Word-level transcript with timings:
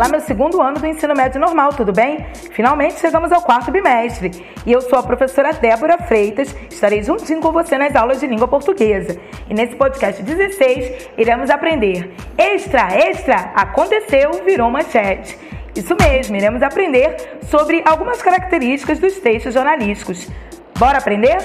Olá, 0.00 0.08
meu 0.08 0.20
segundo 0.20 0.62
ano 0.62 0.80
do 0.80 0.86
ensino 0.86 1.14
médio 1.14 1.38
normal, 1.38 1.74
tudo 1.74 1.92
bem? 1.92 2.24
Finalmente 2.52 2.98
chegamos 2.98 3.30
ao 3.30 3.42
quarto 3.42 3.70
bimestre 3.70 4.30
e 4.64 4.72
eu 4.72 4.80
sou 4.80 4.98
a 4.98 5.02
professora 5.02 5.52
Débora 5.52 5.98
Freitas, 5.98 6.56
estarei 6.70 7.02
juntinho 7.02 7.38
com 7.38 7.52
você 7.52 7.76
nas 7.76 7.94
aulas 7.94 8.18
de 8.18 8.26
língua 8.26 8.48
portuguesa. 8.48 9.20
E 9.46 9.52
nesse 9.52 9.76
podcast 9.76 10.22
16 10.22 11.10
iremos 11.18 11.50
aprender 11.50 12.14
Extra, 12.38 12.88
extra, 12.96 13.52
aconteceu, 13.54 14.42
virou 14.42 14.70
manchete. 14.70 15.38
Isso 15.76 15.94
mesmo, 16.00 16.34
iremos 16.34 16.62
aprender 16.62 17.38
sobre 17.50 17.82
algumas 17.84 18.22
características 18.22 18.98
dos 18.98 19.18
textos 19.18 19.52
jornalísticos. 19.52 20.30
Bora 20.78 20.96
aprender? 20.96 21.36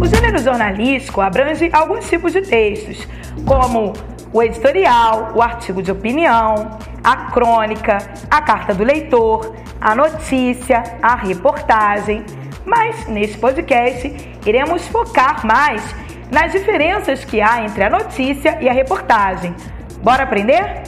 O 0.00 0.06
gênero 0.06 0.38
jornalístico 0.38 1.20
abrange 1.20 1.68
alguns 1.72 2.08
tipos 2.08 2.32
de 2.32 2.42
textos, 2.42 3.08
como 3.44 3.92
o 4.32 4.42
editorial, 4.42 5.32
o 5.34 5.42
artigo 5.42 5.82
de 5.82 5.92
opinião, 5.92 6.78
a 7.04 7.30
crônica, 7.30 7.98
a 8.30 8.40
carta 8.40 8.72
do 8.72 8.82
leitor, 8.82 9.54
a 9.80 9.94
notícia, 9.94 10.82
a 11.02 11.14
reportagem. 11.14 12.24
Mas 12.64 13.06
neste 13.08 13.36
podcast 13.38 14.38
iremos 14.46 14.86
focar 14.88 15.44
mais 15.44 15.82
nas 16.30 16.52
diferenças 16.52 17.24
que 17.24 17.40
há 17.40 17.64
entre 17.64 17.84
a 17.84 17.90
notícia 17.90 18.56
e 18.60 18.68
a 18.68 18.72
reportagem. 18.72 19.54
Bora 20.02 20.22
aprender? 20.22 20.82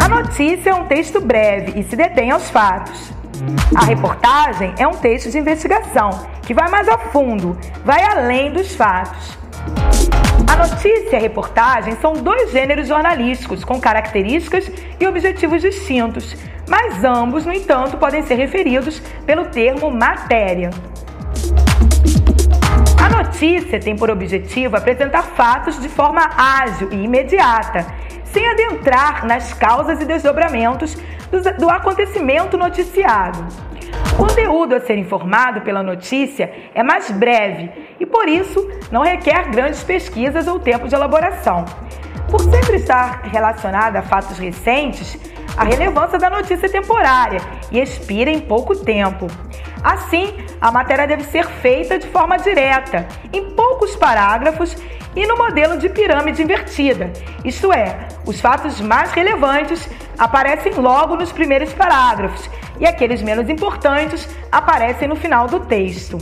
A 0.00 0.08
notícia 0.08 0.70
é 0.70 0.74
um 0.74 0.84
texto 0.86 1.20
breve 1.20 1.80
e 1.80 1.82
se 1.82 1.96
detém 1.96 2.30
aos 2.30 2.48
fatos. 2.50 3.12
A 3.74 3.84
reportagem 3.84 4.74
é 4.78 4.86
um 4.86 4.92
texto 4.92 5.30
de 5.30 5.38
investigação 5.38 6.10
que 6.42 6.54
vai 6.54 6.70
mais 6.70 6.88
a 6.88 6.98
fundo, 6.98 7.58
vai 7.84 8.04
além 8.04 8.52
dos 8.52 8.76
fatos. 8.76 9.43
A 10.46 10.56
notícia 10.56 11.12
e 11.12 11.16
a 11.16 11.20
reportagem 11.20 11.96
são 11.96 12.12
dois 12.12 12.50
gêneros 12.50 12.88
jornalísticos 12.88 13.64
com 13.64 13.80
características 13.80 14.70
e 15.00 15.06
objetivos 15.06 15.62
distintos, 15.62 16.36
mas 16.68 17.02
ambos, 17.04 17.46
no 17.46 17.52
entanto, 17.52 17.96
podem 17.96 18.22
ser 18.22 18.34
referidos 18.34 19.00
pelo 19.26 19.46
termo 19.46 19.90
matéria. 19.90 20.70
A 23.02 23.22
notícia 23.22 23.80
tem 23.80 23.96
por 23.96 24.10
objetivo 24.10 24.76
apresentar 24.76 25.22
fatos 25.22 25.80
de 25.80 25.88
forma 25.88 26.28
ágil 26.36 26.88
e 26.92 27.04
imediata, 27.04 27.86
sem 28.24 28.46
adentrar 28.46 29.26
nas 29.26 29.52
causas 29.52 30.00
e 30.00 30.04
desdobramentos 30.04 30.96
do 31.58 31.68
acontecimento 31.68 32.56
noticiado. 32.56 33.44
O 34.14 34.16
conteúdo 34.16 34.76
a 34.76 34.80
ser 34.80 34.96
informado 34.96 35.62
pela 35.62 35.82
notícia 35.82 36.52
é 36.72 36.84
mais 36.84 37.10
breve 37.10 37.68
e, 37.98 38.06
por 38.06 38.28
isso, 38.28 38.64
não 38.88 39.02
requer 39.02 39.50
grandes 39.50 39.82
pesquisas 39.82 40.46
ou 40.46 40.60
tempo 40.60 40.86
de 40.86 40.94
elaboração. 40.94 41.64
Por 42.30 42.40
sempre 42.40 42.76
estar 42.76 43.22
relacionada 43.24 43.98
a 43.98 44.02
fatos 44.02 44.38
recentes, 44.38 45.18
a 45.56 45.64
relevância 45.64 46.16
da 46.16 46.30
notícia 46.30 46.66
é 46.66 46.68
temporária 46.68 47.40
e 47.72 47.80
expira 47.80 48.30
em 48.30 48.38
pouco 48.38 48.76
tempo. 48.76 49.26
Assim, 49.82 50.32
a 50.60 50.70
matéria 50.70 51.08
deve 51.08 51.24
ser 51.24 51.46
feita 51.46 51.98
de 51.98 52.06
forma 52.06 52.36
direta, 52.36 53.08
em 53.32 53.50
poucos 53.50 53.96
parágrafos 53.96 54.76
e 55.16 55.26
no 55.26 55.36
modelo 55.36 55.76
de 55.76 55.88
pirâmide 55.88 56.40
invertida, 56.40 57.12
isto 57.44 57.72
é, 57.72 58.08
os 58.26 58.40
fatos 58.40 58.80
mais 58.80 59.12
relevantes 59.12 59.88
aparecem 60.18 60.72
logo 60.74 61.16
nos 61.16 61.30
primeiros 61.32 61.72
parágrafos 61.72 62.48
e 62.80 62.86
aqueles 62.86 63.22
menos 63.22 63.48
importantes 63.48 64.28
aparecem 64.50 65.08
no 65.08 65.16
final 65.16 65.46
do 65.46 65.60
texto. 65.60 66.18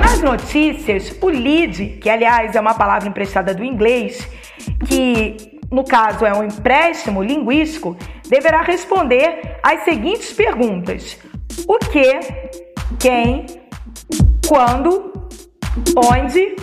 Nas 0.00 0.20
notícias, 0.20 1.16
o 1.20 1.28
lead, 1.28 1.98
que 2.00 2.08
aliás 2.08 2.54
é 2.54 2.60
uma 2.60 2.74
palavra 2.74 3.08
emprestada 3.08 3.54
do 3.54 3.64
inglês, 3.64 4.28
que 4.86 5.58
no 5.70 5.84
caso 5.84 6.24
é 6.24 6.32
um 6.32 6.44
empréstimo 6.44 7.22
linguístico, 7.22 7.96
deverá 8.28 8.62
responder 8.62 9.58
às 9.62 9.84
seguintes 9.84 10.32
perguntas: 10.32 11.18
o 11.66 11.78
que, 11.78 12.20
quem, 12.98 13.46
quando, 14.46 15.12
onde, 15.96 16.54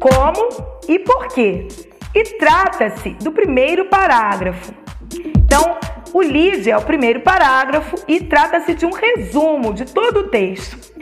como 0.00 0.48
e 0.88 0.98
por 0.98 1.28
quê. 1.28 1.68
E 2.14 2.24
trata-se 2.38 3.10
do 3.10 3.32
primeiro 3.32 3.86
parágrafo. 3.86 4.72
Então, 5.14 5.78
o 6.12 6.20
lead 6.20 6.70
é 6.70 6.76
o 6.76 6.82
primeiro 6.82 7.20
parágrafo 7.20 7.96
e 8.06 8.20
trata-se 8.20 8.74
de 8.74 8.84
um 8.84 8.90
resumo 8.90 9.72
de 9.72 9.86
todo 9.92 10.20
o 10.20 10.28
texto. 10.28 10.92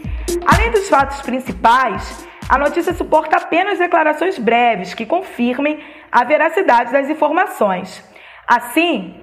Além 0.46 0.70
dos 0.70 0.88
fatos 0.88 1.20
principais, 1.20 2.26
a 2.48 2.56
notícia 2.56 2.94
suporta 2.94 3.36
apenas 3.36 3.78
declarações 3.78 4.38
breves 4.38 4.94
que 4.94 5.04
confirmem 5.04 5.80
a 6.10 6.24
veracidade 6.24 6.92
das 6.92 7.08
informações. 7.08 8.04
Assim, 8.46 9.14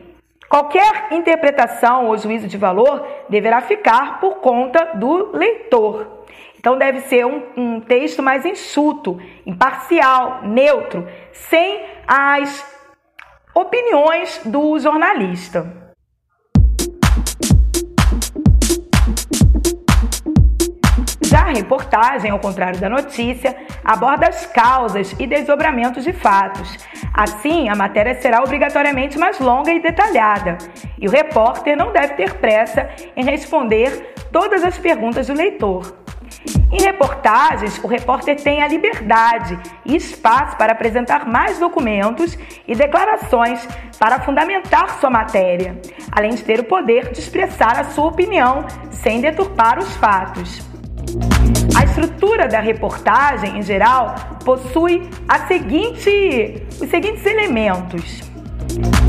qualquer 0.50 1.08
interpretação 1.12 2.08
ou 2.08 2.18
juízo 2.18 2.48
de 2.48 2.58
valor 2.58 3.06
deverá 3.30 3.62
ficar 3.62 4.20
por 4.20 4.36
conta 4.36 4.92
do 4.96 5.32
leitor. 5.36 6.26
Então, 6.60 6.78
deve 6.78 7.02
ser 7.02 7.26
um, 7.26 7.44
um 7.56 7.80
texto 7.80 8.22
mais 8.22 8.46
enxuto, 8.46 9.22
imparcial, 9.46 10.42
neutro, 10.44 11.08
sem 11.32 11.82
as 12.06 12.77
opiniões 13.60 14.40
do 14.46 14.78
jornalista. 14.78 15.66
Já 21.24 21.40
a 21.40 21.54
reportagem, 21.54 22.30
ao 22.30 22.38
contrário 22.38 22.80
da 22.80 22.88
notícia, 22.88 23.58
aborda 23.84 24.28
as 24.28 24.46
causas 24.46 25.16
e 25.20 25.26
desdobramentos 25.26 26.04
de 26.04 26.14
fatos. 26.14 26.78
Assim, 27.12 27.68
a 27.68 27.76
matéria 27.76 28.22
será 28.22 28.44
obrigatoriamente 28.44 29.18
mais 29.18 29.40
longa 29.40 29.74
e 29.74 29.82
detalhada, 29.82 30.60
e 31.00 31.08
o 31.08 31.12
repórter 31.12 31.76
não 31.76 31.92
deve 31.92 32.14
ter 32.14 32.36
pressa 32.36 32.88
em 33.16 33.26
responder 33.26 34.14
todas 34.32 34.64
as 34.64 34.78
perguntas 34.78 35.26
do 35.26 35.34
leitor. 35.34 36.07
Em 36.72 36.82
reportagens, 36.82 37.80
o 37.84 37.88
repórter 37.88 38.36
tem 38.42 38.62
a 38.62 38.68
liberdade 38.68 39.58
e 39.86 39.96
espaço 39.96 40.58
para 40.58 40.74
apresentar 40.74 41.26
mais 41.28 41.60
documentos 41.60 42.38
e 42.68 42.76
declarações 42.76 43.66
para 43.98 44.20
fundamentar 44.20 45.00
sua 45.00 45.10
matéria, 45.10 45.80
além 46.12 46.36
de 46.36 46.44
ter 46.44 46.60
o 46.60 46.64
poder 46.64 47.12
de 47.12 47.20
expressar 47.20 47.80
a 47.80 47.86
sua 47.86 48.08
opinião 48.08 48.66
sem 48.92 49.22
deturpar 49.22 49.80
os 49.80 49.96
fatos. 49.96 50.62
A 51.76 51.84
estrutura 51.84 52.48
da 52.48 52.60
reportagem, 52.60 53.58
em 53.58 53.62
geral, 53.62 54.16
possui 54.44 55.10
seguinte, 55.48 56.68
os 56.82 56.90
seguintes 56.90 57.26
elementos: 57.26 58.22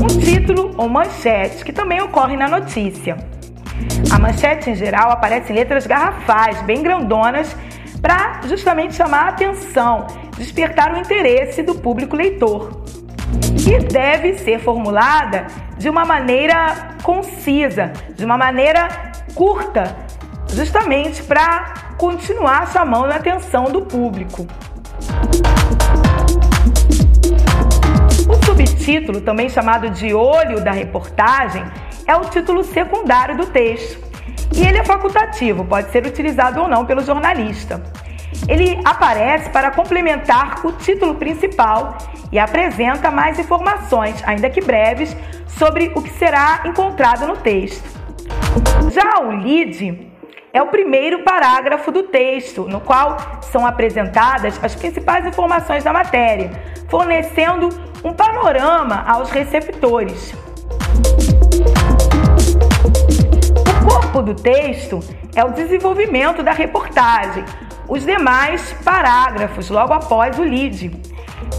um 0.01 0.07
título 0.07 0.73
ou 0.77 0.87
manchete, 0.87 1.63
que 1.65 1.73
também 1.73 2.01
ocorre 2.01 2.37
na 2.37 2.47
notícia 2.47 3.17
a 4.11 4.19
manchete, 4.19 4.69
em 4.69 4.75
geral, 4.75 5.11
aparece 5.11 5.51
em 5.51 5.55
letras 5.55 5.85
garrafais, 5.85 6.61
bem 6.63 6.81
grandonas, 6.81 7.55
para 8.01 8.41
justamente 8.47 8.95
chamar 8.95 9.25
a 9.25 9.29
atenção, 9.29 10.07
despertar 10.37 10.93
o 10.93 10.97
interesse 10.97 11.61
do 11.61 11.75
público 11.75 12.15
leitor. 12.15 12.83
E 13.67 13.77
deve 13.79 14.35
ser 14.39 14.59
formulada 14.59 15.47
de 15.77 15.89
uma 15.89 16.05
maneira 16.05 16.95
concisa, 17.03 17.91
de 18.15 18.25
uma 18.25 18.37
maneira 18.37 18.87
curta, 19.35 19.95
justamente 20.53 21.21
para 21.23 21.73
continuar 21.97 22.67
chamando 22.71 23.11
a 23.11 23.15
atenção 23.15 23.65
do 23.65 23.81
público. 23.81 24.47
O 28.27 28.45
subtítulo, 28.45 29.21
também 29.21 29.49
chamado 29.49 29.89
de 29.89 30.13
olho 30.13 30.63
da 30.63 30.71
reportagem, 30.71 31.63
é 32.05 32.15
o 32.15 32.21
título 32.21 32.63
secundário 32.63 33.37
do 33.37 33.45
texto. 33.47 33.99
E 34.55 34.65
ele 34.65 34.79
é 34.79 34.83
facultativo, 34.83 35.63
pode 35.63 35.91
ser 35.91 36.05
utilizado 36.05 36.61
ou 36.61 36.67
não 36.67 36.85
pelo 36.85 37.01
jornalista. 37.01 37.81
Ele 38.47 38.79
aparece 38.83 39.49
para 39.49 39.71
complementar 39.71 40.65
o 40.65 40.71
título 40.71 41.15
principal 41.15 41.97
e 42.31 42.39
apresenta 42.39 43.11
mais 43.11 43.37
informações, 43.37 44.23
ainda 44.25 44.49
que 44.49 44.61
breves, 44.61 45.15
sobre 45.47 45.91
o 45.95 46.01
que 46.01 46.11
será 46.11 46.61
encontrado 46.65 47.27
no 47.27 47.37
texto. 47.37 47.83
Já 48.91 49.21
o 49.21 49.31
lead 49.31 50.09
é 50.51 50.61
o 50.61 50.67
primeiro 50.67 51.23
parágrafo 51.23 51.91
do 51.91 52.03
texto, 52.03 52.63
no 52.63 52.79
qual 52.79 53.17
são 53.41 53.65
apresentadas 53.65 54.59
as 54.63 54.75
principais 54.75 55.25
informações 55.25 55.83
da 55.83 55.93
matéria, 55.93 56.51
fornecendo 56.89 57.69
um 58.03 58.13
panorama 58.13 59.03
aos 59.07 59.29
receptores. 59.29 60.33
O 63.89 63.91
corpo 63.91 64.21
do 64.21 64.35
texto 64.35 64.99
é 65.35 65.43
o 65.43 65.49
desenvolvimento 65.49 66.43
da 66.43 66.51
reportagem, 66.51 67.43
os 67.87 68.05
demais 68.05 68.71
parágrafos 68.85 69.67
logo 69.71 69.91
após 69.91 70.37
o 70.37 70.43
lead. 70.43 70.91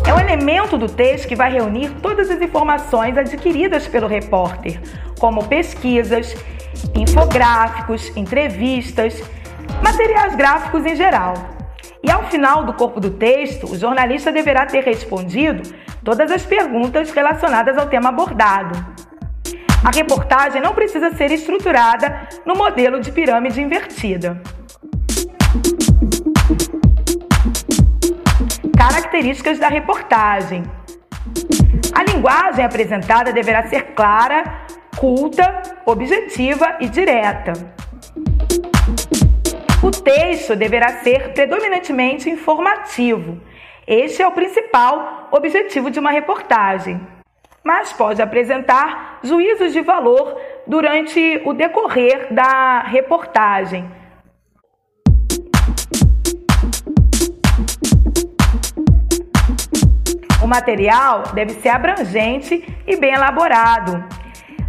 É 0.07 0.15
um 0.15 0.21
elemento 0.21 0.79
do 0.79 0.89
texto 0.89 1.27
que 1.27 1.35
vai 1.35 1.53
reunir 1.53 1.91
todas 2.01 2.31
as 2.31 2.41
informações 2.41 3.19
adquiridas 3.19 3.89
pelo 3.89 4.07
repórter, 4.07 4.81
como 5.19 5.45
pesquisas, 5.49 6.37
infográficos, 6.95 8.17
entrevistas, 8.17 9.21
materiais 9.83 10.37
gráficos 10.37 10.87
em 10.87 10.95
geral. 10.95 11.35
E 12.01 12.11
ao 12.13 12.23
final 12.27 12.65
do 12.65 12.73
corpo 12.75 13.01
do 13.01 13.11
texto, 13.11 13.67
o 13.67 13.77
jornalista 13.77 14.31
deverá 14.31 14.67
ter 14.67 14.85
respondido 14.85 15.69
todas 16.05 16.31
as 16.31 16.47
perguntas 16.47 17.11
relacionadas 17.11 17.77
ao 17.77 17.87
tema 17.87 18.11
abordado. 18.11 19.00
A 19.83 19.91
reportagem 19.91 20.61
não 20.61 20.75
precisa 20.75 21.11
ser 21.17 21.31
estruturada 21.33 22.29
no 22.45 22.55
modelo 22.55 23.01
de 23.01 23.11
pirâmide 23.11 23.63
invertida. 23.63 24.43
Características 28.77 29.59
da 29.59 29.69
reportagem. 29.69 30.65
A 31.95 32.03
linguagem 32.03 32.63
apresentada 32.63 33.33
deverá 33.33 33.69
ser 33.69 33.95
clara, 33.95 34.67
culta, 34.99 35.63
objetiva 35.87 36.77
e 36.81 36.87
direta. 36.87 37.55
O 39.83 39.91
texto 39.91 40.55
deverá 40.55 40.99
ser 40.99 41.33
predominantemente 41.33 42.29
informativo. 42.29 43.41
Este 43.87 44.21
é 44.21 44.27
o 44.27 44.33
principal 44.33 45.29
objetivo 45.33 45.91
de 45.91 45.99
uma 45.99 46.11
reportagem, 46.11 47.01
mas 47.63 47.93
pode 47.93 48.23
apresentar 48.23 49.19
juízos 49.23 49.73
de 49.73 49.81
valor 49.81 50.37
durante 50.67 51.43
o 51.45 51.53
decorrer 51.53 52.33
da 52.33 52.81
reportagem. 52.81 53.91
O 60.43 60.47
material 60.47 61.25
deve 61.35 61.53
ser 61.55 61.69
abrangente 61.69 62.83
e 62.87 62.97
bem 62.97 63.13
elaborado, 63.13 64.03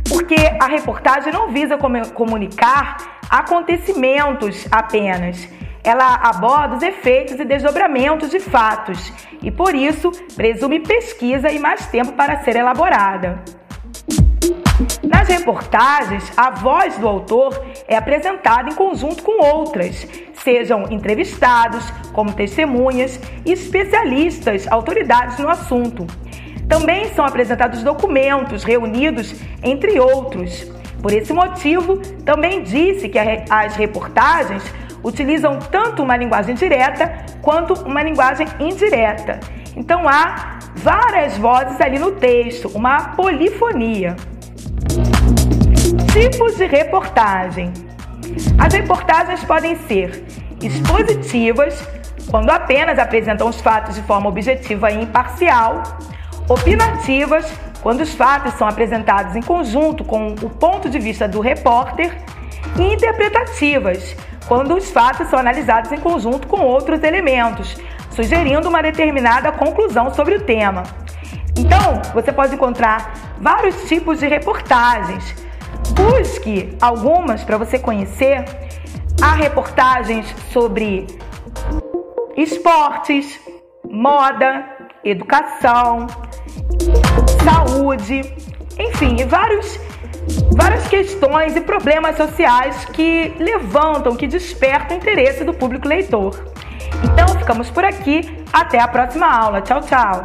porque 0.10 0.36
a 0.62 0.68
reportagem 0.68 1.32
não 1.32 1.50
visa 1.50 1.78
comunicar 2.14 3.22
acontecimentos 3.30 4.68
apenas. 4.70 5.48
Ela 5.84 6.16
aborda 6.16 6.76
os 6.76 6.84
efeitos 6.84 7.40
e 7.40 7.46
desdobramentos 7.46 8.30
de 8.30 8.40
fatos 8.40 9.12
e, 9.42 9.50
por 9.50 9.74
isso, 9.74 10.12
presume 10.36 10.80
pesquisa 10.80 11.52
e 11.52 11.58
mais 11.58 11.88
tempo 11.88 12.14
para 12.14 12.44
ser 12.44 12.56
elaborada. 12.56 13.44
Nas 15.04 15.28
reportagens, 15.28 16.32
a 16.36 16.50
voz 16.50 16.98
do 16.98 17.08
autor 17.08 17.64
é 17.88 17.96
apresentada 17.96 18.70
em 18.70 18.76
conjunto 18.76 19.22
com 19.24 19.44
outras, 19.44 20.08
sejam 20.44 20.86
entrevistados, 20.90 21.84
como 22.14 22.34
testemunhas 22.34 23.20
e 23.46 23.52
especialistas, 23.52 24.68
autoridades 24.68 25.38
no 25.38 25.50
assunto. 25.50 26.08
Também 26.68 27.14
são 27.14 27.26
apresentados 27.26 27.84
documentos 27.84 28.64
reunidos, 28.64 29.36
entre 29.62 30.00
outros. 30.00 30.72
Por 31.02 31.12
esse 31.12 31.34
motivo, 31.34 31.98
também 32.24 32.64
disse 32.64 33.10
que 33.10 33.20
as 33.20 33.76
reportagens 33.76 34.64
utilizam 35.04 35.60
tanto 35.60 36.04
uma 36.04 36.16
linguagem 36.16 36.56
direta 36.56 37.26
quanto 37.42 37.74
uma 37.86 38.04
linguagem 38.04 38.48
indireta. 38.60 39.40
Então 39.76 40.08
há 40.08 40.60
várias 40.76 41.38
vozes 41.38 41.80
ali 41.80 41.98
no 41.98 42.12
texto, 42.12 42.70
uma 42.76 43.10
polifonia. 43.10 44.16
Tipos 46.12 46.58
de 46.58 46.66
reportagem. 46.66 47.72
As 48.58 48.74
reportagens 48.74 49.44
podem 49.44 49.76
ser 49.88 50.24
expositivas, 50.62 51.88
quando 52.30 52.50
apenas 52.50 53.00
apresentam 53.00 53.48
os 53.50 53.60
fatos 53.60 53.96
de 53.96 54.02
forma 54.04 54.30
objetiva 54.30 54.92
e 54.92 55.02
imparcial, 55.02 55.84
opinativas, 56.48 57.52
quando 57.82 58.02
os 58.02 58.14
fatos 58.14 58.54
são 58.54 58.68
apresentados 58.68 59.36
em 59.36 59.42
conjunto 59.42 60.04
com 60.04 60.36
o 60.42 60.50
ponto 60.50 60.90
de 60.90 61.00
vista 61.00 61.28
do 61.28 61.40
repórter, 61.40 62.16
e 62.78 62.94
interpretativas, 62.94 64.16
quando 64.52 64.76
os 64.76 64.92
fatos 64.92 65.30
são 65.30 65.40
analisados 65.40 65.94
em 65.94 65.98
conjunto 65.98 66.46
com 66.46 66.60
outros 66.60 67.02
elementos, 67.04 67.78
sugerindo 68.10 68.68
uma 68.68 68.82
determinada 68.82 69.50
conclusão 69.50 70.14
sobre 70.14 70.36
o 70.36 70.42
tema. 70.42 70.84
Então, 71.58 72.02
você 72.14 72.34
pode 72.34 72.56
encontrar 72.56 73.14
vários 73.40 73.88
tipos 73.88 74.20
de 74.20 74.28
reportagens. 74.28 75.34
Busque 75.96 76.78
algumas 76.82 77.46
para 77.46 77.58
você 77.58 77.80
conhecer. 77.80 78.44
Há 79.22 79.36
reportagens 79.36 80.28
sobre 80.52 81.08
esportes, 82.36 83.40
moda, 83.90 84.66
educação, 85.02 86.08
saúde, 87.42 88.20
enfim, 88.78 89.26
vários, 89.26 89.80
várias 90.52 90.88
questões 90.88 91.56
e 91.56 91.62
problemas 91.62 92.18
sociais 92.18 92.86
que 92.86 93.34
levantam, 93.40 94.16
que 94.16 94.28
despertam 94.28 94.98
o 94.98 95.00
interesse 95.00 95.44
do 95.44 95.54
público 95.54 95.88
leitor. 95.88 96.54
Então, 97.04 97.28
ficamos 97.40 97.70
por 97.70 97.84
aqui. 97.84 98.44
Até 98.52 98.80
a 98.80 98.88
próxima 98.88 99.28
aula. 99.28 99.62
Tchau, 99.62 99.82
tchau. 99.82 100.24